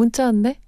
[0.00, 0.58] 문자 왔네.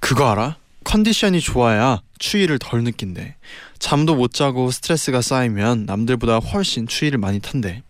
[0.00, 0.56] 그거 알아?
[0.82, 3.36] 컨디션이 좋아야 추위를 덜 느낀대.
[3.78, 7.84] 잠도 못 자고 스트레스가 쌓이면 남들보다 훨씬 추위를 많이 탄대.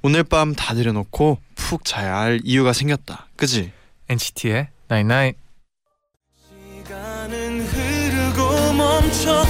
[0.00, 3.26] 오늘 밤다 내려놓고 푹 자야 할 이유가 생겼다.
[3.34, 3.72] 그지?
[4.08, 5.38] NCT의 Night Night.
[6.84, 9.44] 시간은 흐르고 멈춰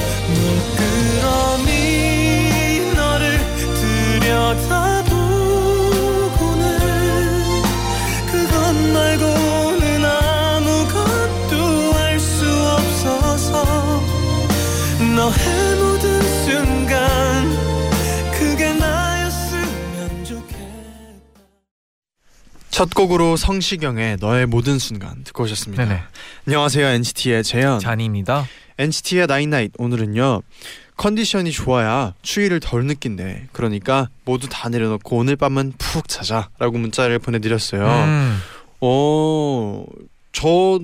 [22.83, 25.85] 첫 곡으로 성시경의 너의 모든 순간 듣고 오셨습니다.
[25.85, 26.02] 네네.
[26.49, 27.79] 안녕하세요 NCT의 재현.
[27.79, 28.45] 잔이입니다.
[28.77, 30.43] NCT의 나인나잇 오늘은요
[30.97, 33.47] 컨디션이 좋아야 추위를 덜 느낀대.
[33.53, 37.87] 그러니까 모두 다 내려놓고 오늘 밤은 푹 자자라고 문자를 보내드렸어요.
[37.87, 38.41] 음,
[38.80, 39.85] 어
[40.33, 40.80] 저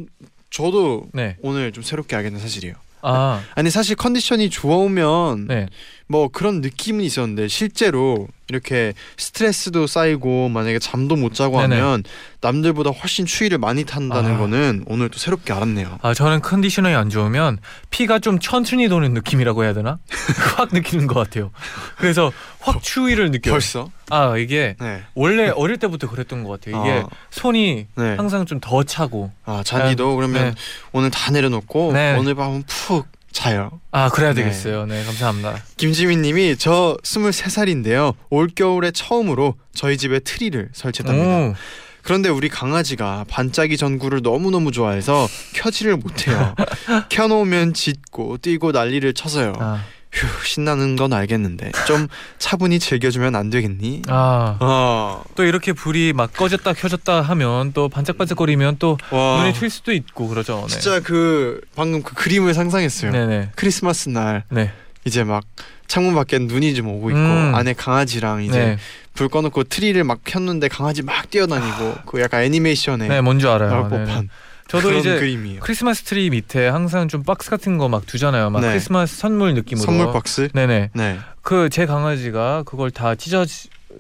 [0.50, 1.36] 저도 네.
[1.42, 2.74] 오늘 좀 새롭게 알게 된 사실이에요.
[3.02, 5.66] 아, 아니 사실 컨디션이 좋으면 네.
[6.08, 11.76] 뭐 그런 느낌은 있었는데 실제로 이렇게 스트레스도 쌓이고 만약에 잠도 못 자고 네네.
[11.78, 12.02] 하면
[12.40, 14.38] 남들보다 훨씬 추위를 많이 탄다는 아.
[14.38, 15.98] 거는 오늘 또 새롭게 알았네요.
[16.00, 17.58] 아 저는 컨디션이 안 좋으면
[17.90, 19.98] 피가 좀 천천히 도는 느낌이라고 해야 되나?
[20.56, 21.50] 확 느끼는 것 같아요.
[21.98, 23.52] 그래서 확 추위를 느껴요.
[23.52, 23.90] 벌써?
[24.08, 25.02] 아 이게 네.
[25.14, 26.80] 원래 어릴 때부터 그랬던 것 같아요.
[26.82, 27.08] 이게 아.
[27.30, 28.14] 손이 네.
[28.16, 29.30] 항상 좀 더 차고.
[29.44, 30.54] 아 잔디도 그러면 네.
[30.92, 32.16] 오늘 다 내려놓고 네.
[32.18, 33.80] 오늘 밤은 푹 자요.
[33.90, 34.42] 아 그래야 네.
[34.42, 34.86] 되겠어요.
[34.86, 35.62] 네 감사합니다.
[35.76, 38.14] 김지민님이 저 23살인데요.
[38.30, 41.28] 올 겨울에 처음으로 저희 집에 트리를 설치했답니다.
[41.28, 41.54] 오,
[42.02, 46.54] 그런데 우리 강아지가 반짝이 전구를 너무너무 좋아해서 켜지를 못해요.
[47.10, 49.52] 켜놓으면 짖고 뛰고 난리를 쳐서요.
[49.58, 52.08] 아, 휴 신나는 건 알겠는데 좀
[52.38, 54.02] 차분히 즐겨주면 안 되겠니?
[54.08, 54.56] 아.
[54.60, 59.92] 어, 또 이렇게 불이 막 꺼졌다 켜졌다 하면 또 반짝반짝거리면 또 와 눈이 튈 수도
[59.92, 60.64] 있고 그러죠.
[60.68, 60.72] 네.
[60.72, 63.12] 진짜 그 방금 그 그림을 상상했어요.
[63.12, 63.50] 네네.
[63.54, 64.72] 크리스마스 날 네.
[65.04, 65.44] 이제 막
[65.86, 67.54] 창문 밖에 눈이 좀 오고 있고 음.
[67.54, 68.78] 안에 강아지랑 이제 네.
[69.14, 73.70] 불 꺼놓고 트리를 막 켰는데 강아지 막 뛰어다니고 그 약간 애니메이션에 네, 뭔지 알아요.
[73.70, 74.04] 나올 네.
[74.04, 74.28] 법한
[74.68, 75.60] 저도 이제 그림이에요.
[75.60, 78.50] 크리스마스 트리 밑에 항상 좀 박스 같은 거 막 두잖아요.
[78.50, 78.68] 막 네.
[78.68, 79.84] 크리스마스 선물 느낌으로.
[79.86, 80.48] 선물 박스.
[80.52, 80.90] 네네.
[80.94, 81.18] 네.
[81.42, 83.44] 그 제 강아지가 그걸 다 찢어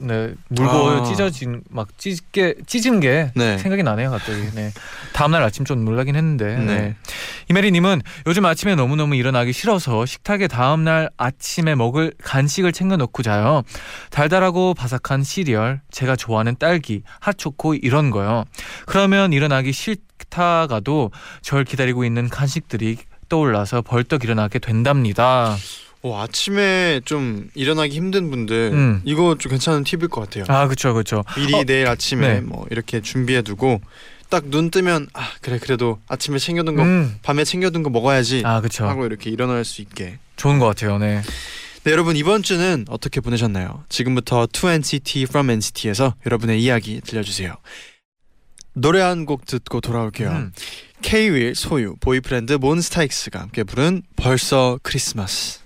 [0.00, 1.04] 네 물고 아.
[1.04, 3.58] 찢어진 막 찢게 찢은 게 네.
[3.58, 4.40] 생각이 나네요 갑자기.
[4.54, 4.70] 네.
[5.12, 6.56] 다음 날 아침 좀 놀라긴 했는데.
[6.56, 6.64] 네.
[6.64, 6.96] 네.
[7.48, 13.22] 이메리님은 요즘 아침에 너무 너무 일어나기 싫어서 식탁에 다음 날 아침에 먹을 간식을 챙겨 놓고
[13.22, 13.62] 자요.
[14.10, 18.44] 달달하고 바삭한 시리얼, 제가 좋아하는 딸기, 핫초코 이런 거요.
[18.86, 21.10] 그러면 일어나기 싫다가도
[21.40, 25.56] 절 기다리고 있는 간식들이 떠올라서 벌떡 일어나게 된답니다.
[26.02, 29.02] 오, 아침에 좀 일어나기 힘든 분들 음.
[29.04, 30.44] 이거 좀 괜찮은 팁일 것 같아요.
[30.48, 31.24] 아 그렇죠 그렇죠.
[31.36, 32.40] 미리 어, 내일 아침에 네.
[32.40, 33.80] 뭐 이렇게 준비해 두고
[34.30, 37.16] 딱 눈 뜨면 아 그래 그래도 아침에 챙겨둔 거 음.
[37.22, 38.86] 밤에 챙겨둔 거 먹어야지 아 그렇죠.
[38.86, 40.18] 하고 이렇게 일어날 수 있게.
[40.36, 40.98] 좋은 것 같아요.
[40.98, 41.20] 네.
[41.84, 43.84] 네 여러분 이번 주는 어떻게 보내셨나요?
[43.88, 47.54] 지금부터 2NCT from NCT에서 여러분의 이야기 들려주세요.
[48.74, 50.30] 노래 한 곡 듣고 돌아올게요.
[50.30, 50.52] 음.
[51.02, 55.60] K-윌 소유 보이프렌드 몬스타엑스가 함께 부른 벌써 크리스마스.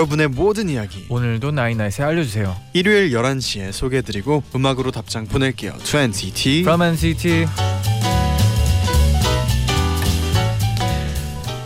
[0.00, 2.56] 여러분의 모든 이야기 오늘도 나이나잇에 알려주세요.
[2.72, 5.74] 일요일 11시에 소개해드리고 음악으로 답장 보낼게요.
[5.74, 7.46] 2NCT From NCT.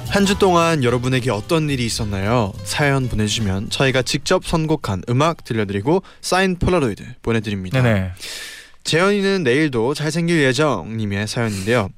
[0.09, 2.53] 한 주 동안 여러분에게 어떤 일이 있었나요?
[2.65, 7.83] 사연 보내주시면 저희가 직접 선곡한 음악 들려드리고 사인 폴라로이드 보내드립니다.
[7.83, 8.11] 네네.
[8.83, 11.89] 재현이는 내일도 잘생길 예정님의 사연인데요.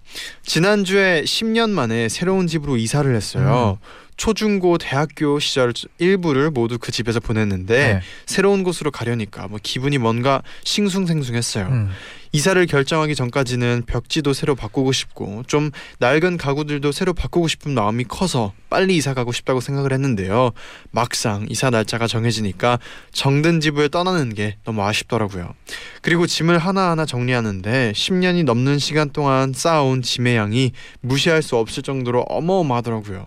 [0.44, 3.78] 지난주에 10년 만에 새로운 집으로 이사를 했어요.
[4.16, 8.00] 초중고 대학교 시절 일부를 모두 그 집에서 보냈는데 네.
[8.24, 11.66] 새로운 곳으로 가려니까 뭐 기분이 뭔가 싱숭생숭했어요.
[11.66, 11.90] 음.
[12.32, 15.70] 이사를 결정하기 전까지는 벽지도 새로 바꾸고 싶고 좀
[16.00, 20.52] 낡은 가구들도 새로 바꾸고 싶은 마음이 커서 빨리 이사 가고 싶다고 생각을 했는데요.
[20.90, 22.78] 막상 이사 날짜가 정해지니까
[23.12, 25.54] 정든 집을 떠나는 게 너무 아쉽더라고요.
[26.02, 32.22] 그리고 짐을 하나하나 정리하는데 10년이 넘는 시간 동안 쌓아온 짐의 양이 무시할 수 없을 정도로
[32.28, 33.24] 어마어마하더라고요.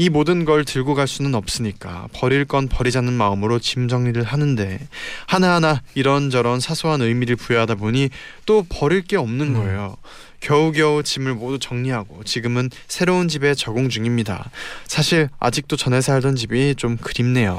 [0.00, 4.78] 이 모든 걸 들고 갈 수는 없으니까 버릴 건 버리자는 마음으로 짐 정리를 하는데
[5.26, 8.08] 하나하나 이런저런 사소한 의미를 부여하다 보니
[8.46, 9.52] 또 버릴 게 없는 음.
[9.54, 9.96] 거예요.
[10.40, 14.48] 겨우겨우 짐을 모두 정리하고 지금은 새로운 집에 적응 중입니다.
[14.86, 17.58] 사실 아직도 전에 살던 집이 좀 그립네요.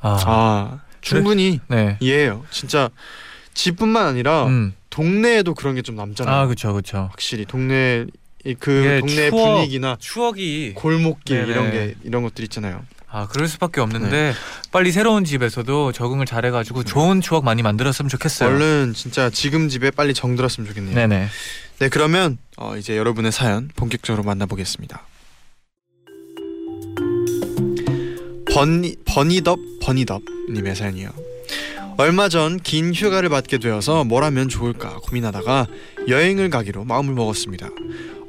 [0.00, 1.98] 아, 아 충분히 네.
[2.00, 2.42] 이해해요.
[2.50, 2.88] 진짜
[3.52, 4.72] 집뿐만 아니라 음.
[4.88, 6.34] 동네에도 그런 게 좀 남잖아요.
[6.34, 7.08] 아, 그렇죠, 그렇죠.
[7.10, 8.21] 확실히 동네 이-
[8.58, 11.50] 그 동네 추억- 분위기나 추억이 골목길 네네.
[11.52, 12.84] 이런 게 이런 것들 있잖아요.
[13.08, 14.32] 아 그럴 수밖에 없는데 네.
[14.72, 18.48] 빨리 새로운 집에서도 적응을 잘해가지고 좋은 추억 많이 만들었으면 좋겠어요.
[18.48, 20.94] 얼른 진짜 지금 집에 빨리 정들었으면 좋겠네요.
[20.94, 21.28] 네네.
[21.78, 25.06] 네 그러면 어, 이제 여러분의 사연 본격적으로 만나보겠습니다.
[28.54, 31.10] 버니 버니덥 버니덥 님의 사연이요.
[31.98, 35.66] 얼마 전 긴 휴가를 받게 되어서 뭘 하면 좋을까 고민하다가
[36.08, 37.68] 여행을 가기로 마음을 먹었습니다.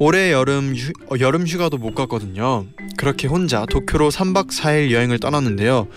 [0.03, 2.65] 올해 여름 휴, 어, 여름 휴가도 못 갔거든요.
[2.97, 5.87] 그렇게 혼자 도쿄로 3박 4일 여행을 떠났는데요.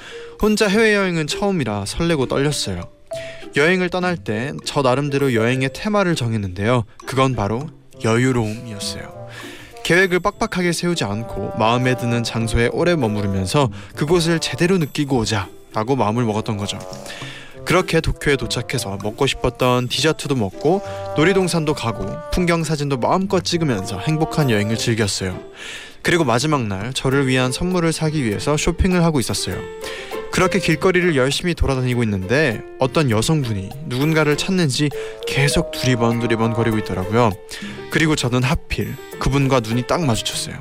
[0.40, 2.82] 혼자 해외 여행은 처음이라 설레고 떨렸어요.
[3.56, 6.84] 여행을 떠날 때 저 나름대로 여행의 테마를 정했는데요.
[7.04, 7.68] 그건 바로
[8.04, 9.26] 여유로움이었어요.
[9.82, 16.24] 계획을 빡빡하게 세우지 않고 마음에 드는 장소에 오래 머무르면서 그곳을 제대로 느끼고 오자 라고 마음을
[16.24, 16.78] 먹었던 거죠.
[17.66, 20.82] 그렇게 도쿄에 도착해서 먹고 싶었던 디저트도 먹고
[21.16, 25.38] 놀이동산도 가고 풍경 사진도 마음껏 찍으면서 행복한 여행을 즐겼어요.
[26.02, 29.60] 그리고 마지막 날 저를 위한 선물을 사기 위해서 쇼핑을 하고 있었어요.
[30.30, 34.88] 그렇게 길거리를 열심히 돌아다니고 있는데 어떤 여성분이 누군가를 찾는지
[35.26, 37.32] 계속 두리번 두리번 거리고 있더라고요.
[37.90, 40.56] 그리고 저는 하필 그분과 눈이 딱 마주쳤어요.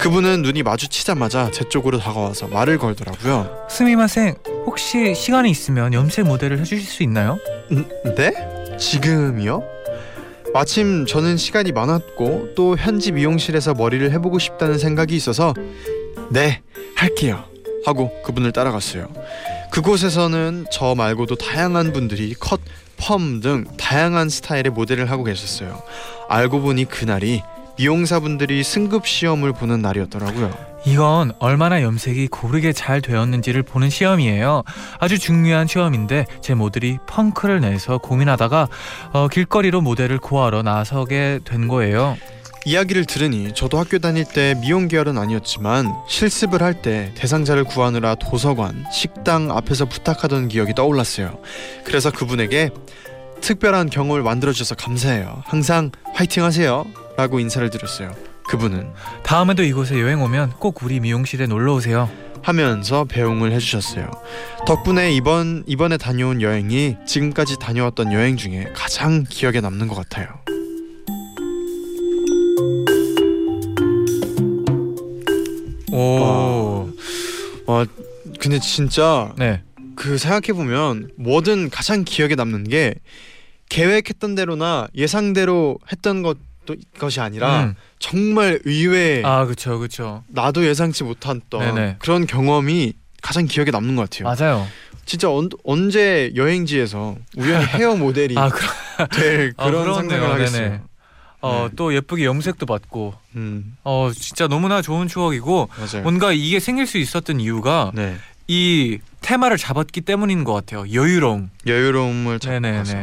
[0.00, 3.66] 그분은 눈이 마주치자마자 제 쪽으로 다가와서 말을 걸더라고요.
[3.68, 4.34] 스미마생
[4.66, 7.38] 혹시 시간이 있으면 염색 모델을 해주실 수 있나요?
[7.72, 7.86] 음,
[8.16, 8.32] 네?
[8.78, 9.62] 지금이요?
[10.54, 15.54] 마침 저는 시간이 많았고 또 현지 미용실에서 머리를 해보고 싶다는 생각이 있어서
[16.30, 16.62] 네
[16.96, 17.44] 할게요
[17.84, 19.08] 하고 그분을 따라갔어요.
[19.70, 22.60] 그곳에서는 저 말고도 다양한 분들이 컷,
[22.96, 25.82] 펌 등 다양한 스타일의 모델을 하고 계셨어요.
[26.28, 27.42] 알고 보니 그날이
[27.80, 30.50] 미용사분들이 승급 시험을 보는 날이었더라고요.
[30.84, 34.64] 이건 얼마나 염색이 고르게 잘 되었는지를 보는 시험이에요.
[34.98, 38.68] 아주 중요한 시험인데 제 모델이 펑크를 내서 고민하다가
[39.14, 42.18] 어, 길거리로 모델을 구하러 나서게 된 거예요.
[42.66, 48.84] 이야기를 들으니 저도 학교 다닐 때 미용 계열은 아니었지만 실습을 할 때 대상자를 구하느라 도서관,
[48.92, 51.38] 식당 앞에서 부탁하던 기억이 떠올랐어요.
[51.84, 52.70] 그래서 그분에게
[53.40, 55.42] 특별한 경험을 만들어 주셔서 감사해요.
[55.46, 56.84] 항상 화이팅 하세요.
[57.20, 58.14] 라고 인사를 드렸어요.
[58.48, 58.88] 그분은
[59.22, 62.08] 다음에도 이곳에 여행 오면 꼭 우리 미용실에 놀러 오세요.
[62.40, 64.10] 하면서 배웅을 해주셨어요.
[64.66, 70.28] 덕분에 이번 이번에 다녀온 여행이 지금까지 다녀왔던 여행 중에 가장 기억에 남는 것 같아요.
[75.92, 76.88] 오.
[77.66, 77.84] 와,
[78.38, 79.62] 근데 진짜 네.
[79.94, 82.94] 그 생각해 보면 뭐든 가장 기억에 남는 게
[83.68, 87.74] 계획했던 대로나 예상대로 했던 것 도 것이 아니라 음.
[87.98, 89.78] 정말 의외의 아, 그렇죠.
[89.78, 90.24] 그렇죠.
[90.28, 91.96] 나도 예상치 못했던 네네.
[91.98, 94.34] 그런 경험이 가장 기억에 남는 것 같아요.
[94.34, 94.66] 맞아요.
[95.06, 98.50] 진짜 언, 언제 여행지에서 우연히 헤어 모델이 아,
[99.12, 99.94] 될 아, 그런 그렇네요.
[99.94, 100.68] 상상을 하겠어요.
[100.68, 100.80] 네네.
[101.42, 101.74] 어, 네.
[101.76, 106.02] 또 예쁘게 염색도 받고 음, 어, 진짜 너무나 좋은 추억이고 맞아요.
[106.02, 110.84] 뭔가 이게 생길 수 있었던 이유가 네, 이 테마를 잡았기 때문인 것 같아요.
[110.92, 111.50] 여유로움.
[111.66, 112.96] 여유로움을 잡아서.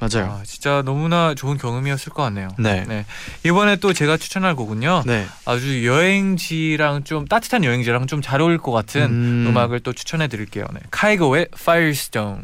[0.00, 0.38] 맞아요.
[0.40, 2.48] 아, 진짜 너무나 좋은 경험이었을 것 같네요.
[2.58, 3.04] 네, 네.
[3.44, 5.04] 이번에 또 제가 추천할 곡은요.
[5.06, 5.26] 네.
[5.44, 9.46] 아주 여행지랑 좀 따뜻한 여행지랑 좀 잘 어울릴 것 같은 음.
[9.48, 9.56] 음.
[9.56, 10.64] 악을또 추천해 드릴게요.
[10.72, 10.80] 네.
[10.90, 12.42] 카이고의 Firestone.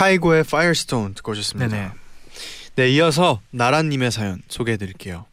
[0.00, 1.76] 카이고의 Firestone 듣고 오셨습니다.
[1.76, 1.90] 네네.
[2.76, 5.26] 네, 이어서 나라님의 사연 소개해드릴게요.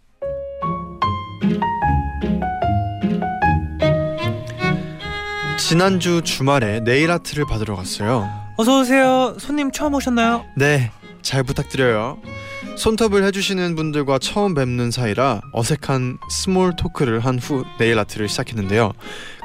[5.58, 8.30] 지난주 주말에 네일 아트를 받으러 갔어요.
[8.58, 9.38] 어서 오세요.
[9.40, 10.46] 손님 처음 오셨나요?
[10.56, 12.20] 네, 잘 부탁드려요.
[12.78, 18.92] 손톱을 해주시는 분들과 처음 뵙는 사이라 어색한 small talk를 한 후 네일 아트를 시작했는데요.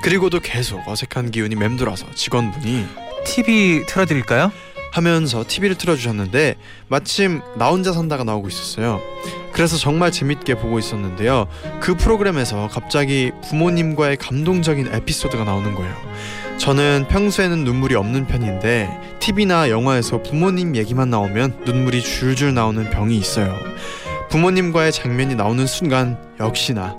[0.02, 2.86] 그리고도 계속 어색한 기운이 맴돌아서 직원분이
[3.24, 4.50] TV 틀어드릴까요?
[4.92, 6.56] 하면서 TV를 틀어주셨는데
[6.86, 9.00] 마침 나 혼자 산다가 나오고 있었어요.
[9.52, 11.46] 그래서 정말 재밌게 보고 있었는데요.
[11.80, 15.94] 그 프로그램에서 갑자기 부모님과의 감동적인 에피소드가 나오는 거예요.
[16.58, 23.58] 저는 평소에는 눈물이 없는 편인데 TV나 영화에서 부모님 얘기만 나오면 눈물이 줄줄 나오는 병이 있어요.
[24.28, 26.96] 부모님과의 장면이 나오는 순간 역시나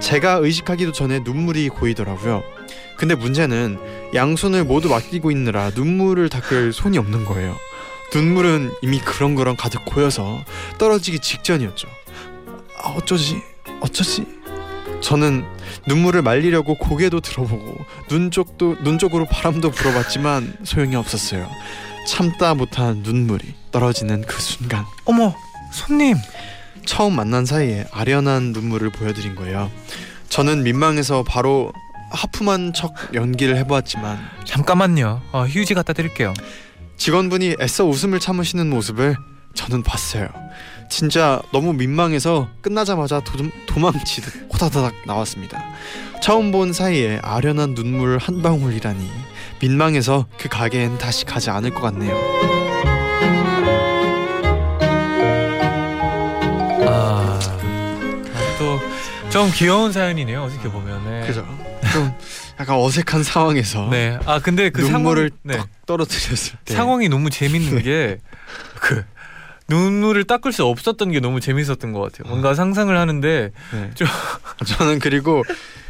[0.00, 2.42] 제가 의식하기도 전에 눈물이 고이더라고요.
[2.96, 3.78] 근데 문제는
[4.14, 7.56] 양손을 모두 맡기고 있느라 눈물을 닦을 손이 없는 거예요.
[8.14, 10.44] 눈물은 이미 그렁그렁 가득 고여서
[10.78, 11.88] 떨어지기 직전이었죠.
[12.82, 13.42] 아, 어쩌지?
[13.80, 14.24] 어쩌지?
[15.00, 15.44] 저는
[15.86, 21.48] 눈물을 말리려고 고개도 들어보고 눈 쪽도 눈 쪽으로 바람도 불어봤지만 소용이 없었어요.
[22.06, 25.34] 참다 못한 눈물이 떨어지는 그 순간 어머,
[25.72, 26.16] 손님.
[26.86, 29.70] 처음 만난 사이에 아련한 눈물을 보여드린 거예요.
[30.28, 31.72] 저는 민망해서 바로
[32.10, 35.22] 하품한 척 연기를 해보았지만 잠깐만요.
[35.32, 36.32] 어, 휴지 갖다 드릴게요.
[36.96, 39.16] 직원분이 애써 웃음을 참으시는 모습을
[39.54, 40.28] 저는 봤어요.
[40.88, 43.32] 진짜 너무 민망해서 끝나자마자 도,
[43.66, 45.62] 도망치듯 호다다닥 나왔습니다.
[46.22, 49.10] 처음 본 사이에 아련한 눈물 한 방울이라니
[49.60, 52.14] 민망해서 그 가게엔 다시 가지 않을 것 같네요.
[56.88, 57.38] 아,
[58.58, 58.96] 또
[59.30, 60.44] 좀 귀여운 사연이네요.
[60.44, 61.26] 어떻게 보면은.
[61.26, 61.44] 그죠?
[61.96, 62.12] 좀
[62.60, 64.18] 약간 어색한 상황에서 네.
[64.26, 65.56] 아 근데 그 눈물을 상황, 네.
[65.56, 68.18] 딱 떨어뜨렸을 때 상황이 너무 재밌는 게
[68.80, 69.04] 그
[69.68, 72.28] 눈물을 닦을 수 없었던 게 너무 재밌었던 것 같아요.
[72.28, 73.90] 뭔가 상상을 하는데 네.
[73.94, 74.06] 좀-
[74.64, 75.42] 저는 그리고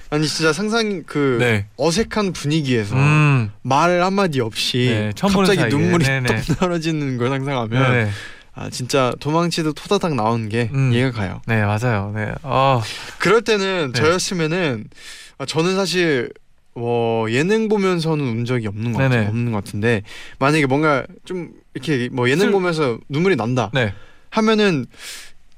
[0.09, 1.67] 아니 진짜 상상 그 네.
[1.77, 3.51] 어색한 분위기에서 음.
[3.63, 5.69] 말 한마디 없이 네, 갑자기 사이에.
[5.69, 6.43] 눈물이 네네.
[6.43, 8.11] 뚝 떨어지는 걸 상상하면 네.
[8.55, 10.93] 아 진짜 도망치듯 토다닥 나오는 게 음.
[10.95, 11.43] 이해가 가요.
[11.47, 12.13] 네, 맞아요.
[12.15, 12.33] 네.
[12.45, 12.81] 아,
[13.19, 14.01] 그럴 때는 네.
[14.01, 14.97] 저였으면은 아,
[15.45, 16.31] 저는 사실
[16.75, 19.29] 뭐 예능 보면서는 운 적이 없는 것 같아요.
[19.29, 20.03] 없는 것 같은데
[20.39, 23.93] 만약에 뭔가 좀 이렇게 뭐 예능 슬- 보면서 눈물이 난다 네.
[24.31, 24.87] 하면은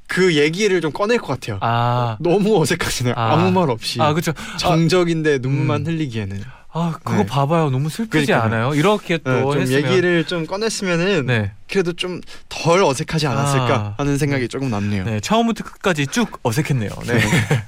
[0.07, 1.59] 그 얘기를 좀 꺼낼 것 같아요.
[1.61, 2.17] 아.
[2.21, 3.15] 너무 어색하잖아요.
[3.17, 3.33] 아.
[3.33, 3.37] 아.
[3.37, 4.33] 무말 없이 아, 그렇죠.
[4.59, 5.87] 정적인데 눈만 음.
[5.87, 7.27] 흘리기에는 아, 그거 네.
[7.27, 7.71] 봐봐요.
[7.71, 8.43] 너무 슬프지 그러니까요.
[8.43, 8.75] 않아요?
[8.75, 11.53] 이렇게 또 네, 좀 했으면 얘기를 좀 꺼냈으면은 네.
[11.69, 13.95] 그래도 좀 덜 어색하지 않았을까 아.
[13.99, 15.05] 하는 생각이 조금 남네요.
[15.05, 16.91] 네, 처음부터 끝까지 쭉 어색했네요.
[17.07, 17.21] 네.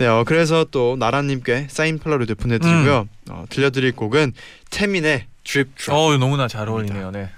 [0.00, 3.00] 네, 어, 그래서 또 나라님께 사인 폴라로이드 보내드리고요.
[3.00, 3.30] 음.
[3.30, 4.32] 어, 들려드릴 곡은
[4.70, 5.94] 태민의 드립 드롭.
[5.94, 7.10] 어, 너무나 잘 어울리네요.
[7.10, 7.28] 네.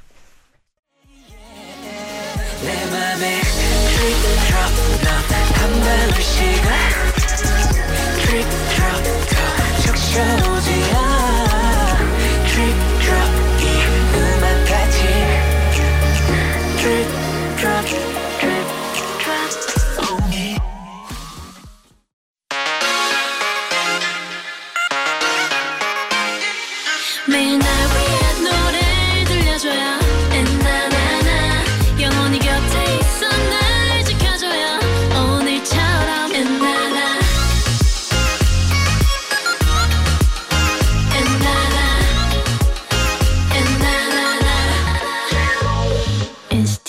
[16.83, 17.22] 내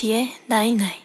[0.03, 1.01] NCT의 night night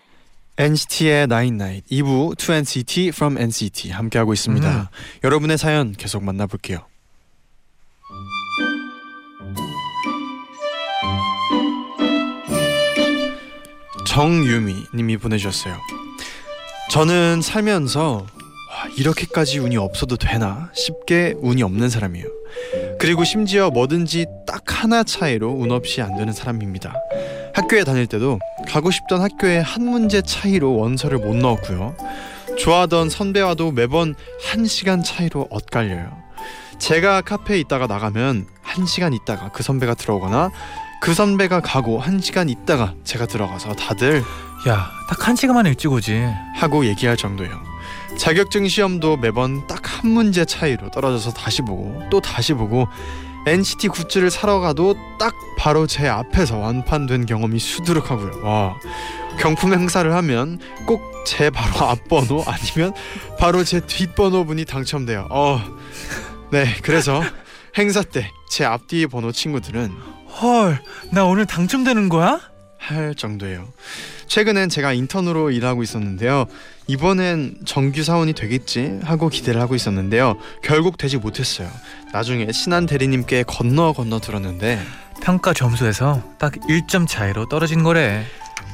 [0.57, 4.69] NCT의 night night 2부 2NCT from NCT 함께하고 있습니다.
[4.69, 4.87] 음.
[5.23, 6.81] 여러분의 사연 계속 만나볼게요.
[14.05, 15.77] 정유미 님이 보내주셨어요.
[16.91, 22.27] 저는 살면서 와, 이렇게까지 운이 없어도 되나 싶게 운이 없는 사람이에요.
[22.99, 26.95] 그리고 심지어 뭐든지 딱 하나 차이로 운 없이 안 되는 사람입니다.
[27.59, 28.39] 학교에 다닐 때도
[28.69, 31.97] 가고 싶던 학교에 한 문제 차이로 원서를 못 넣었고요.
[32.57, 34.15] 좋아하던 선배와도 매번
[34.49, 36.17] 한 시간 차이로 엇갈려요.
[36.79, 40.51] 제가 카페에 있다가 나가면 한 시간 있다가 그 선배가 들어오거나
[41.01, 44.23] 그 선배가 가고 한 시간 있다가 제가 들어가서 다들
[44.69, 46.29] 야, 딱 한 시간만 일찍 오지.
[46.55, 47.61] 하고 얘기할 정도예요.
[48.19, 52.87] 자격증 시험도 매번 딱 한 문제 차이로 떨어져서 다시 보고 또 다시 보고
[53.49, 58.45] NCT 굿즈를 사러 가도 딱 바로 제 앞에서 완판된 경험이 수두룩하고요.
[58.45, 58.77] 와
[59.41, 62.95] 경품 행사를 하면 꼭 제 바로 앞번호 아니면
[63.39, 65.29] 바로 제 뒷번호 분이 당첨돼요.
[65.31, 65.61] 어,
[66.51, 67.23] 네 그래서
[67.77, 69.93] 행사 때 제 앞뒤 번호 친구들은
[70.41, 70.81] 헐,
[71.13, 72.41] 나 오늘 당첨되는 거야?
[72.79, 73.69] 할 정도예요.
[74.27, 76.47] 최근엔 제가 인턴으로 일하고 있었는데요.
[76.87, 80.39] 이번엔 정규 사원이 되겠지 하고 기대를 하고 있었는데요.
[80.63, 81.69] 결국 되지 못했어요.
[82.13, 84.81] 나중에 친한 대리님께 건너 건너 들었는데
[85.23, 88.25] 평가 점수에서 딱 1점 차이로 떨어진 거래.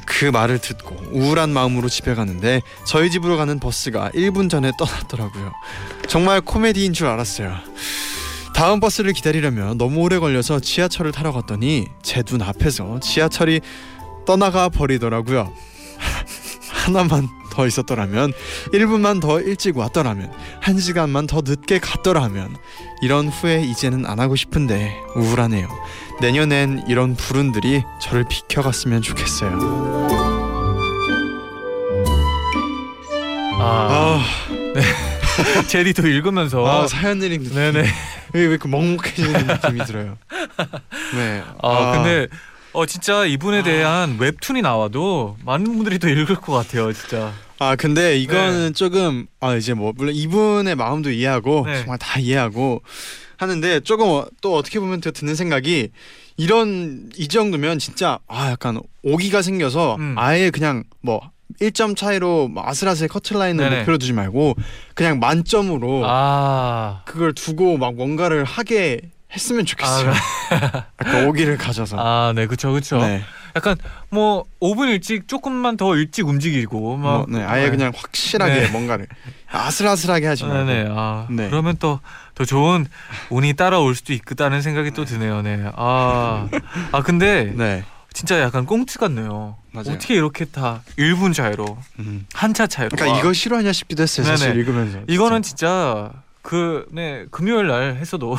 [0.05, 5.51] 그 말을 듣고 우울한 마음으로 집에 가는데 저희 집으로 가는 버스가 1분 전에 떠났더라고요.
[6.07, 7.55] 정말 코미디인 줄 알았어요.
[8.53, 13.59] 다음 버스를 기다리려면 너무 오래 걸려서 지하철을 타러 갔더니 제 눈 앞에서 지하철이
[14.25, 15.51] 떠나가 버리더라고요.
[16.71, 18.33] 하나만 더 있었더라면
[18.73, 20.31] 1분만 더 일찍 왔더라면
[20.61, 22.55] 1시간만 더 늦게 갔더라면
[23.01, 25.67] 이런 후회 이제는 안 하고 싶은데 우울하네요.
[26.21, 30.05] 내년엔 이런 불운들이 저를 비켜갔으면 좋겠어요.
[33.57, 37.55] 아, 아, 제리도 읽으면서 아 사연 읽는 느낌.
[37.55, 37.85] 네네.
[38.33, 40.17] 왜 이렇게 먹먹해지는 느낌이 들어요.
[41.15, 41.43] 네.
[41.61, 42.27] 아, 근데
[42.73, 47.31] 어 진짜 이분에 대한 웹툰이 나와도 많은 분들이 또 읽을 것 같아요, 진짜.
[47.59, 51.77] 아 근데 이거는 조금 아 이제 뭐 물론 이분의 마음도 이해하고 네.
[51.79, 52.81] 정말 다 이해하고
[53.37, 55.89] 하는데 조금 어- 또 어떻게 보면 더 드는 생각이
[56.37, 60.15] 이런 이 정도면 진짜 아 약간 오기가 생겨서 음.
[60.17, 61.21] 아예 그냥 뭐
[61.61, 63.77] 1점 차이로 뭐 아슬아슬 커트라인을 네네.
[63.79, 64.55] 목표로 두지 말고
[64.93, 67.03] 그냥 만점으로 아.
[67.05, 68.99] 그걸 두고 막 뭔가를 하게
[69.35, 70.11] 했으면 좋겠어요.
[71.03, 71.97] 약간 오기를 가져서.
[71.99, 72.97] 아, 네, 그쵸, 그쵸.
[72.99, 73.21] 네.
[73.55, 73.77] 약간
[74.09, 78.67] 뭐 5분 일찍 조금만 더 일찍 움직이고 막 뭐, 네, 아예 그냥 확실하게 네.
[78.67, 79.07] 뭔가를
[79.49, 80.65] 아슬아슬하게 하지 말고.
[80.65, 80.89] 네네.
[80.91, 81.49] 아, 네.
[81.49, 81.99] 그러면 또
[82.35, 82.85] 더 좋은
[83.29, 85.41] 운이 따라올 수도 있겠다는 생각이 또 드네요.
[85.41, 85.63] 네.
[85.75, 86.47] 아,
[86.91, 87.83] 아 근데 네.
[88.11, 89.57] 진짜 약간 꽁트 같네요.
[89.71, 89.95] 맞아요.
[89.95, 92.25] 어떻게 이렇게 다 1분 차이로 음.
[92.33, 92.89] 한차 차이로.
[92.91, 93.19] 그러니까 와.
[93.19, 94.25] 이거 싫어하냐 싶기도 했어요.
[94.27, 94.59] 사실 네네.
[94.59, 94.99] 읽으면서.
[95.07, 96.11] 이거는 진짜
[96.45, 98.37] 그 네, 금요일 날 했어도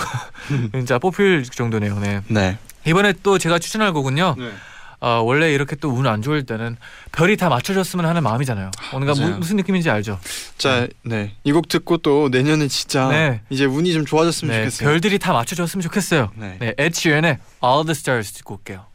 [0.72, 1.98] 진짜 뽑힐 정도네요.
[1.98, 2.20] 네.
[2.28, 2.56] 네.
[2.86, 4.36] 이번에 또 제가 추천할 곡은요.
[4.38, 4.52] 네.
[5.00, 6.76] 아, 원래 이렇게 또 운 안 좋을 때는
[7.12, 8.70] 별이 다 맞춰졌으면 하는 마음이잖아요.
[8.92, 9.28] 뭔가 무.
[9.38, 10.18] 무슨 느낌인지 알죠?
[10.56, 11.34] 자, 네.
[11.44, 13.40] 이 곡 듣고 또 내년에 진짜 네.
[13.50, 14.88] 이제 운이 좀 좋아졌으면 네, 좋겠어요.
[14.88, 16.30] 별들이 다 맞춰졌으면 좋겠어요.
[16.36, 16.56] 네.
[16.60, 18.86] 네, Ed Sheeran의 All the Stars 듣고 올게요.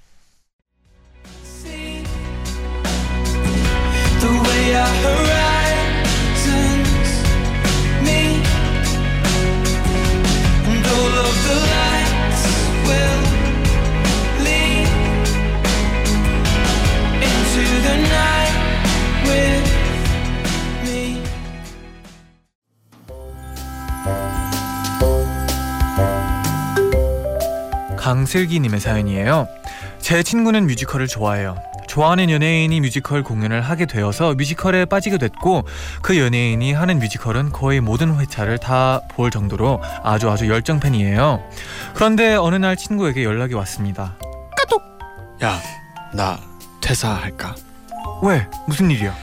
[4.22, 5.41] The way our
[28.05, 29.48] 강슬기님의 사연이에요.
[30.00, 31.55] 제 친구는 뮤지컬을 좋아해요.
[31.87, 35.68] 좋아하는 연예인이 뮤지컬 공연을 하게 되어서 뮤지컬에 빠지게 됐고
[36.01, 41.44] 그 연예인이 하는 뮤지컬은 거의 모든 회차를 다 볼 정도로 아주 아주 열성 팬이에요.
[41.94, 44.16] 그런데 어느 날 친구에게 연락이 왔습니다.
[45.44, 45.59] 야,
[46.14, 46.40] 나
[46.81, 47.55] 퇴사할까?
[48.24, 48.48] 왜?
[48.68, 49.16] 무슨 일이야?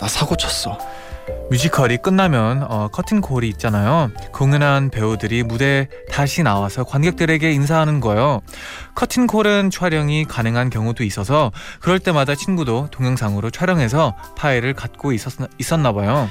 [0.00, 0.76] 나 사고 쳤어.
[1.48, 4.10] 뮤지컬이 끝나면 어, 커튼콜이 있잖아요.
[4.32, 8.40] 공연한 배우들이 무대에 다시 나와서 관객들에게 인사하는 거예요.
[8.96, 16.28] 커튼콜은 촬영이 가능한 경우도 있어서 그럴 때마다 친구도 동영상으로 촬영해서 파일을 갖고 있었나, 있었나 봐요.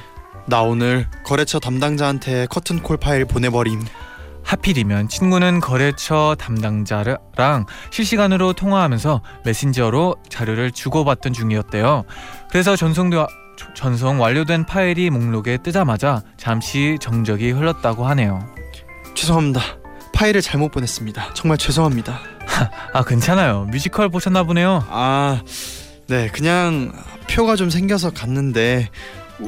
[0.48, 3.84] 나 오늘 거래처 담당자한테 커튼콜 파일 보내버림.
[4.44, 12.04] 하필이면 친구는 거래처 담당자랑 실시간으로 통화하면서 메신저로 자료를 주고받던 중이었대요.
[12.52, 13.26] 그래서 전송도
[13.76, 18.46] 전송 완료된 파일이 목록에 뜨자마자 잠시 정적이 흘렀다고 하네요.
[19.16, 19.62] 죄송합니다.
[20.14, 21.34] 파일을 잘못 보냈습니다.
[21.34, 22.20] 정말 죄송합니다.
[22.94, 23.68] 아 괜찮아요.
[23.72, 24.84] 뮤지컬 보셨나 보네요.
[24.90, 25.42] 아,
[26.08, 26.94] 네, 그냥
[27.30, 28.90] 표가 좀 생겨서 갔는데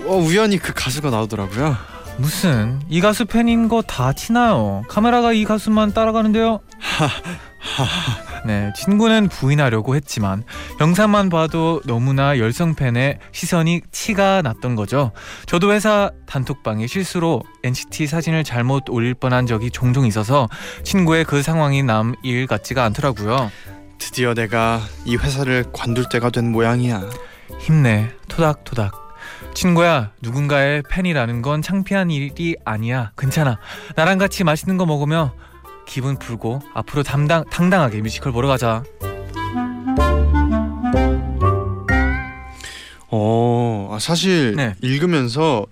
[0.05, 1.75] 어, 우연히 그 가수가 나오더라고요.
[2.17, 4.83] 무슨 이 가수 팬인 거 다 티나요.
[4.89, 6.59] 카메라가 이 가수만 따라가는데요.
[8.45, 10.43] 네, 친구는 부인하려고 했지만
[10.79, 15.11] 영상만 봐도 너무나 열성 팬의 시선이 티가 났던 거죠.
[15.45, 20.47] 저도 회사 단톡방에 실수로 NCT 사진을 잘못 올릴 뻔한 적이 종종 있어서
[20.83, 23.51] 친구의 그 상황이 남 일 같지가 않더라고요.
[23.99, 27.03] 드디어 내가 이 회사를 관둘 때가 된 모양이야.
[27.59, 28.93] 힘내, 토닥토닥.
[29.53, 33.11] 친구야, 누군가의 팬이라는 건 창피한 일이 아니야.
[33.17, 33.57] 괜찮아.
[33.95, 35.33] 나랑 같이 맛있는 거 먹으며
[35.87, 38.83] 기분 풀고 앞으로 담당 당당하게 뮤지컬 보러 가자.
[43.09, 44.75] 어, 아, 사실 네.
[44.81, 45.65] 읽으면서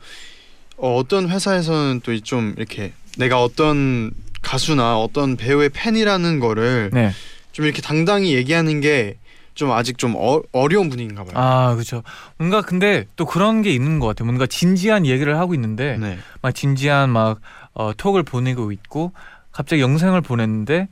[0.77, 7.11] 어, 어떤 회사에서는 또 좀 이렇게 내가 어떤 가수나 어떤 배우의 팬이라는 거를 네.
[7.51, 9.17] 좀 이렇게 당당히 얘기하는 게
[9.55, 11.33] 좀 아직 좀 어, 어려운 분위기인가 봐요.
[11.35, 12.03] 아, 그렇죠.
[12.37, 14.25] 뭔가 근데 또 그런 게 있는 것 같아요.
[14.25, 16.19] 뭔가 진지한 얘기를 하고 있는데 네.
[16.41, 17.39] 막 진지한 막
[17.73, 19.13] 어, 톡을 보내고 있고
[19.55, 20.87] 갑자기 영상을 보냈는데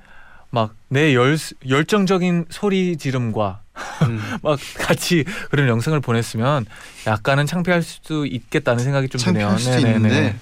[0.49, 3.62] 막 내 열정적인 소리 지름과
[4.04, 4.21] 음.
[4.43, 6.67] 막 같이 그런 영상을 보냈으면
[7.08, 9.47] 약간은 창피할 수도 있겠다는 생각이 좀 드네요.
[9.47, 9.95] 창피할 수도 네네네.
[9.95, 10.36] 있는데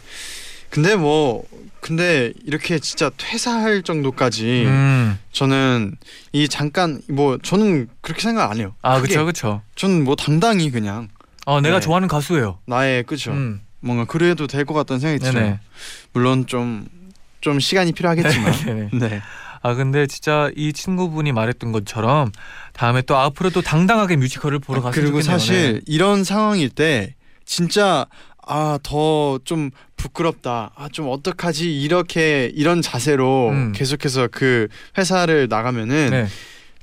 [0.70, 1.46] 근데 뭐
[1.80, 5.18] 근데 이렇게 진짜 퇴사할 정도까지 음.
[5.32, 5.96] 저는
[6.34, 8.76] 이 잠깐 뭐 저는 그렇게 생각 안 해요.
[8.82, 9.08] 아 크게.
[9.16, 9.62] 그렇죠 그렇죠.
[9.76, 11.08] 저는 뭐 당당히 그냥
[11.46, 11.86] 어 내가 네.
[11.86, 12.60] 좋아하는 가수예요.
[12.66, 13.32] 나의 그죠.
[13.32, 13.62] 음.
[13.80, 15.60] 뭔가 그래도 될 것 같다는 생각이 들어요.
[16.12, 16.86] 물론 좀
[17.42, 18.54] 좀 시간이 필요하겠지만.
[18.66, 18.90] 네네.
[19.10, 19.22] 네.
[19.64, 22.32] 아 근데 진짜 이 친구분이 말했던 것처럼
[22.74, 25.38] 다음에 또 앞으로도 당당하게 뮤지컬을 보러 아, 갔으면 그리고 좋겠네요.
[25.40, 25.82] 사실 네.
[25.86, 28.06] 이런 상황일 때 진짜
[28.48, 30.72] 아 더 좀 부끄럽다.
[30.76, 33.72] 아 좀 어떡하지 이렇게 이런 자세로 음.
[33.76, 36.28] 계속해서 그 회사를 나가면은 네.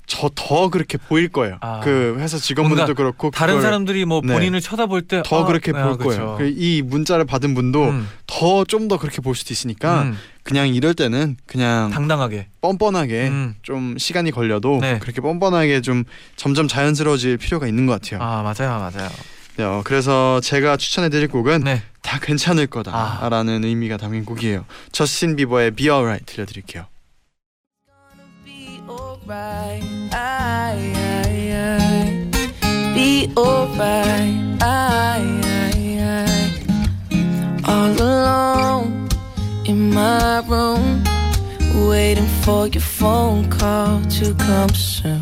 [0.07, 1.59] 저더 그렇게 보일 거예요.
[1.61, 1.81] 아.
[1.81, 4.33] 그 회사 직원분들도 그렇고 다른 사람들이 뭐 네.
[4.33, 6.37] 본인을 쳐다볼 때더 아, 그렇게 아, 볼 그렇죠.
[6.37, 6.37] 거예요.
[6.39, 10.17] 그이 문자를 받은 분도 음, 더좀더 그렇게 볼 수도 있으니까 음,
[10.49, 12.47] 그냥 이럴 때는 그냥 당당하게.
[12.63, 13.55] 뻔뻔하게 음.
[13.61, 14.99] 좀 시간이 걸려도 네.
[14.99, 16.05] 그렇게 뻔뻔하게 좀
[16.37, 18.23] 점점 자연스러워질 필요가 있는 것 같아요.
[18.23, 19.11] 아 맞아요 맞아요.
[19.57, 21.83] 네, 어, 그래서 제가 추천해드릴 곡은 네.
[22.01, 22.67] 다 괜찮을 아.
[22.67, 24.65] 거다라는 의미가 담긴 곡이에요.
[24.91, 26.87] 저스틴 비버의 Be Alright 들려드릴게요.
[32.95, 34.78] be alright.
[42.49, 45.21] For your phone call to come soon.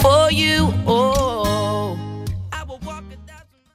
[0.00, 1.98] For you, oh,
[2.52, 3.66] I will walk a thousand.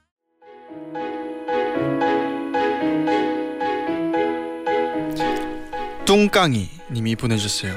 [6.06, 7.74] 뚱깡이 님이 보내주셨어요.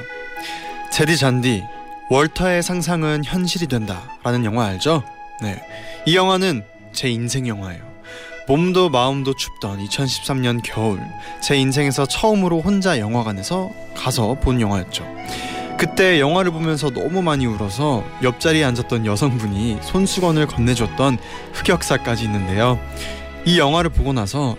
[0.90, 1.62] 제디 잔디
[2.08, 5.02] 월터의 상상은 현실이 된다라는 영화 알죠?
[5.42, 5.62] 네,
[6.06, 7.87] 이 영화는 제 인생 영화예요.
[8.48, 11.02] 몸도 마음도 춥던 2013년 겨울
[11.42, 15.04] 제 인생에서 처음으로 혼자 영화관에서 가서 본 영화였죠.
[15.76, 21.18] 그때 영화를 보면서 너무 많이 울어서 옆자리에 앉았던 여성분이 손수건을 건네줬던
[21.52, 22.80] 흑역사까지 있는데요.
[23.44, 24.56] 이 영화를 보고 나서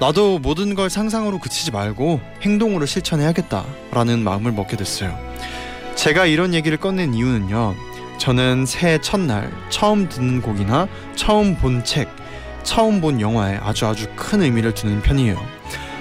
[0.00, 5.18] 나도 모든 걸 상상으로 그치지 말고 행동으로 실천해야겠다라는 마음을 먹게 됐어요.
[5.94, 7.74] 제가 이런 얘기를 꺼낸 이유는요.
[8.18, 12.08] 저는 새해 첫날 처음 듣는 곡이나 처음 본 책,
[12.62, 15.40] 처음 본 영화에 아주 아주 큰 의미를 두는 편이에요.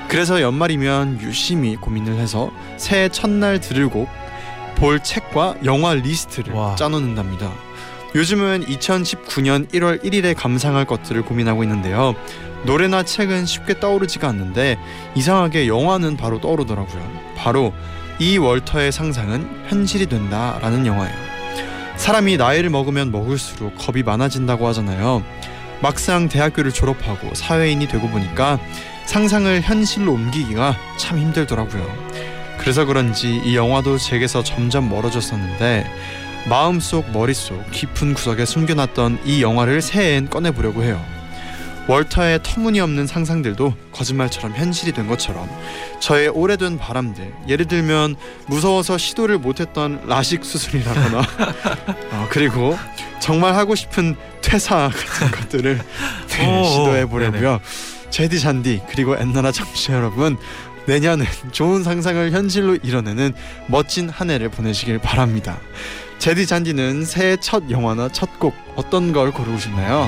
[0.08, 4.10] 그래서 연말이면 유심히 고민을 해서 새해 첫날 들을 곡,
[4.76, 6.76] 볼 책과 영화 리스트를 와.
[6.76, 7.52] 짜놓는답니다.
[8.16, 12.16] 요즘은 2019년 1월 1일에 감상할 것들을 고민하고 있는데요.
[12.66, 14.80] 노래나 책은 쉽게 떠오르지가 않는데
[15.16, 17.12] 이상하게 영화는 바로 떠오르더라고요.
[17.36, 17.74] 바로
[18.18, 21.16] 이 월터의 상상은 현실이 된다라는 영화예요.
[21.96, 25.24] 사람이 나이를 먹으면 먹을수록 겁이 많아진다고 하잖아요.
[25.82, 28.60] 막상 대학교를 졸업하고 사회인이 되고 보니까
[29.06, 32.10] 상상을 현실로 옮기기가 참 힘들더라고요.
[32.60, 35.90] 그래서 그런지 이 영화도 제게서 점점 멀어졌었는데
[36.48, 41.04] 마음속 머릿속 깊은 구석에 숨겨놨던 이 영화를 새해엔 꺼내보려고 해요.
[41.90, 45.50] 월터의 터무니없는 상상들도 거짓말처럼 현실이 된 것처럼
[46.00, 51.18] 저의 오래된 바람들 예를 들면 무서워서 시도를 못했던 라식 수술이라거나
[52.14, 52.78] 어, 그리고
[53.20, 55.80] 정말 하고 싶은 퇴사 같은 것들을
[56.28, 57.60] 네, 오, 시도해 보려고요.
[58.12, 60.38] 제디 잔디 그리고 엔나나 청취자 여러분
[60.86, 63.34] 내년은 좋은 상상을 현실로 이뤄내는
[63.66, 65.58] 멋진 한 해를 보내시길 바랍니다.
[66.20, 70.08] 제디 잔디는 새해 첫 영화나 첫 곡 어떤 걸 고르셨나요?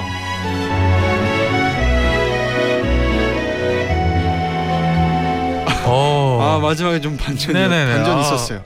[5.91, 6.39] 어.
[6.41, 7.93] 아 마지막에 좀 반전이 네네네.
[7.93, 8.63] 반전 아, 있었어요.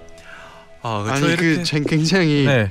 [0.81, 1.25] 아, 그렇죠.
[1.25, 2.69] 아니 이렇게- 그전 굉장히 네.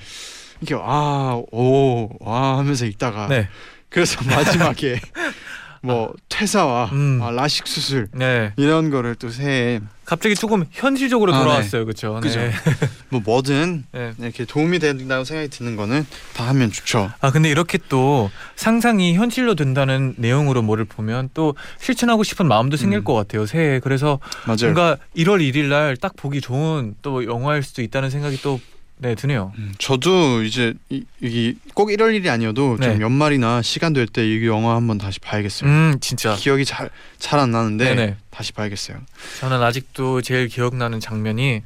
[0.60, 3.48] 이렇게 아오와 하면서 읽다가 네.
[3.88, 5.00] 그래서 마지막에
[5.82, 7.20] 뭐 퇴사와 음.
[7.23, 8.53] 아, 라식 수술 네.
[8.57, 11.44] 이런 거를 또 새해 갑자기 조금 현실적으로 아, 네.
[11.44, 11.85] 돌아왔어요.
[11.85, 12.18] 그렇죠.
[12.20, 12.40] 그죠.
[12.40, 12.51] 네.
[13.09, 14.12] 뭐 뭐든 네.
[14.18, 17.11] 이렇게 도움이 된다고 생각이 드는 거는 다 하면 좋죠.
[17.20, 22.99] 아 근데 이렇게 또 상상이 현실로 된다는 내용으로 뭐를 보면 또 실천하고 싶은 마음도 생길
[22.99, 23.05] 음.
[23.05, 23.47] 것 같아요.
[23.47, 23.79] 새해.
[23.79, 24.57] 그래서 맞아요.
[24.75, 28.61] 뭔가 1월 1일 날 딱 보기 좋은 또 영화일 수도 있다는 생각이 또
[28.96, 29.52] 네, 드네요.
[29.59, 32.87] 음, 저도 이제 이, 이꼭 1월 일이 아니어도 네.
[32.92, 35.68] 좀 연말이나 시간 될 때 이 영화 한번 다시 봐야겠어요.
[35.68, 36.35] 음, 진짜.
[36.37, 38.16] 기억이 잘 잘 안 나는데 네네.
[38.30, 38.98] 다시 봐야겠어요.
[39.40, 41.62] 저는 아직도 제일 기억나는 장면이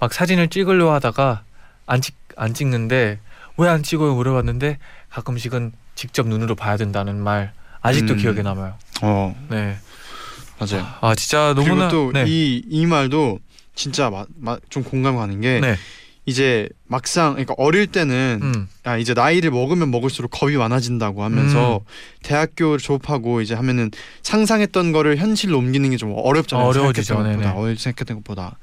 [0.00, 1.42] 막 사진을 찍으려 하다가
[1.86, 3.18] 안 찍 안 찍는데
[3.56, 4.76] 왜 안 찍어요 물어봤는데
[5.08, 8.18] 가끔씩은 직접 눈으로 봐야 된다는 말 아직도 음.
[8.18, 8.74] 기억에 남아요.
[9.02, 9.78] 어 네.
[10.58, 10.86] 맞아요.
[11.00, 12.24] 아 진짜 너무나 그리고 네.
[12.24, 13.38] 또이이 말도
[13.74, 15.76] 진짜 마, 마, 좀 공감 가는 게 네.
[16.26, 18.68] 이제 막상 그러니까 어릴 때는 음.
[18.82, 21.84] 아 이제 나이를 먹으면 먹을수록 겁이 많아진다고 하면서 음.
[22.24, 23.90] 대학교 졸업하고 이제 하면은
[24.22, 26.66] 상상했던 거를 현실로 옮기는 게 좀 어렵잖아요.
[26.66, 27.14] 어려워지죠.
[27.14, 27.54] 생각했던 것보다.
[27.60, 28.58] 어릴 생각했던 것보다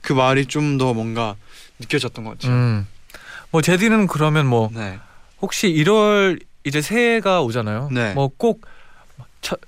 [0.00, 1.34] 그 말이 좀 더 뭔가
[1.80, 2.52] 느껴졌던 것 같아요.
[2.52, 2.86] 음.
[3.50, 4.98] 뭐 제디는 그러면 뭐 네.
[5.42, 7.88] 혹시 1월 이제 새해가 오잖아요.
[7.92, 8.14] 네.
[8.14, 8.60] 뭐꼭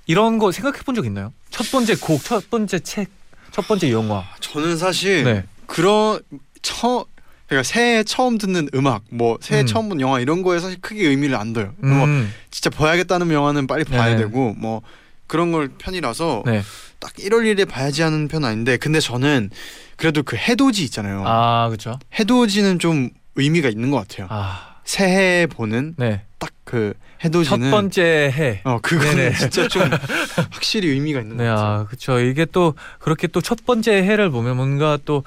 [0.07, 1.33] 이런 거 생각해 본 적 있나요?
[1.51, 3.09] 첫 번째 곡, 첫 번째 책,
[3.51, 4.25] 첫 번째 영화.
[4.41, 5.45] 저는 사실 네.
[5.67, 6.21] 그런
[6.63, 7.05] 처
[7.51, 9.67] 그러니까 새해 처음 듣는 음악, 뭐 새해 음.
[9.67, 11.73] 처음 본 영화 이런 거에 사실 크게 의미를 안 둬요.
[11.79, 14.17] 뭐 음, 진짜 봐야겠다는 영화는 빨리 봐야 네.
[14.19, 14.83] 되고 뭐
[15.27, 16.63] 그런 걸 편이라서 네.
[17.01, 19.51] 딱 1월 1일에 봐야지 하는 편 아닌데 근데 저는
[19.97, 21.25] 그래도 그 해돋이 있잖아요.
[21.27, 21.99] 아, 그렇죠.
[22.19, 24.29] 해돋이는 좀 의미가 있는 것 같아요.
[24.31, 26.23] 아, 새해 보는 네.
[26.39, 28.61] 딱그첫 해돋이는 번째 해.
[28.63, 29.35] 어 그거는 네네.
[29.35, 29.83] 진짜 좀
[30.53, 31.67] 확실히 의미가 있는 것 네, 같아요.
[31.67, 32.21] 아, 그렇죠.
[32.21, 35.25] 이게 또 그렇게 또 첫 번째 해를 보면 뭔가 또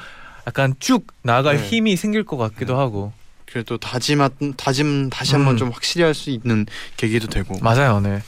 [0.47, 1.63] 약간 쭉 나갈 네.
[1.67, 3.13] 힘이 생길 것 같기도 하고.
[3.45, 4.27] 그래도 다짐
[4.57, 5.57] 다짐 다시 한번 음.
[5.57, 6.65] 좀 확실히 할 수 있는
[6.97, 7.57] 계기도 되고.
[7.61, 8.21] 맞아요, 네.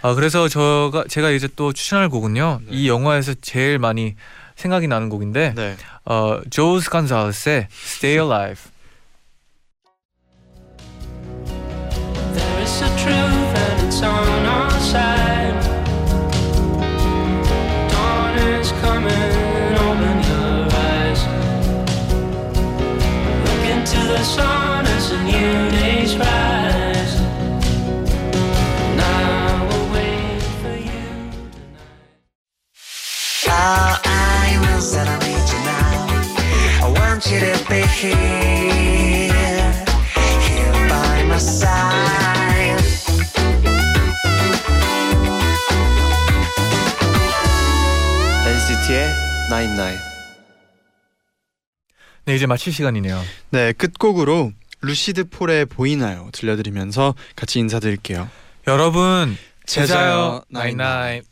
[0.00, 2.60] 아 그래서 저가 제가 이제 또 추천할 곡은요.
[2.66, 2.76] 네.
[2.76, 4.16] 이 영화에서 제일 많이
[4.56, 5.76] 생각이 나는 곡인데, 네.
[6.04, 8.71] 어 조스 간살스의 Stay Alive.
[52.24, 53.20] 네 이제 마칠 시간이네요.
[53.50, 56.28] 네, 끝곡으로 루시드 폴의 보이나요?
[56.32, 58.28] 들려드리면서 같이 인사드릴게요.
[58.66, 61.24] 여러분 제자요 나잇나잇